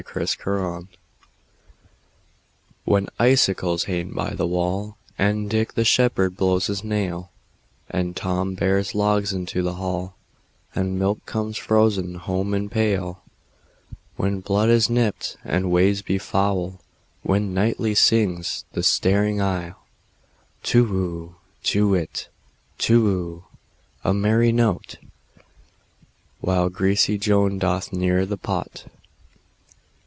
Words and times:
Winter 0.01 0.81
WHEN 2.85 3.05
icicles 3.19 3.83
hang 3.83 4.09
by 4.09 4.31
the 4.31 4.47
wallAnd 4.47 5.47
Dick 5.47 5.73
the 5.73 5.85
shepherd 5.85 6.35
blows 6.35 6.65
his 6.65 6.83
nail, 6.83 7.29
And 7.87 8.15
Tom 8.15 8.55
bears 8.55 8.95
logs 8.95 9.31
into 9.31 9.61
the 9.61 9.75
hall, 9.75 10.15
And 10.73 10.97
milk 10.97 11.23
comes 11.27 11.57
frozen 11.57 12.15
home 12.15 12.55
in 12.55 12.67
pail; 12.67 13.21
When 14.15 14.39
blood 14.39 14.69
is 14.69 14.89
nipt, 14.89 15.37
and 15.45 15.69
ways 15.69 16.01
be 16.01 16.17
foul, 16.17 16.81
Then 17.23 17.53
nightly 17.53 17.93
sings 17.93 18.65
the 18.73 18.81
staring 18.81 19.37
owlTu 19.37 19.75
whoo! 20.73 21.35
To 21.65 21.89
whit, 21.89 22.27
Tu 22.79 23.03
whoo! 23.03 23.45
A 24.03 24.15
merry 24.15 24.51
note! 24.51 24.95
While 26.39 26.69
greasy 26.69 27.19
Joan 27.19 27.59
doth 27.59 27.91
keel 27.91 28.25
the 28.25 28.37
pot. 28.37 28.87